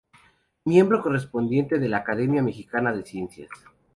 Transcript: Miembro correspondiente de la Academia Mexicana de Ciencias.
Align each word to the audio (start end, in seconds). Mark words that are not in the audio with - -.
Miembro 0.65 0.99
correspondiente 0.99 1.77
de 1.77 1.87
la 1.87 1.97
Academia 1.97 2.41
Mexicana 2.41 2.91
de 2.91 3.05
Ciencias. 3.05 3.51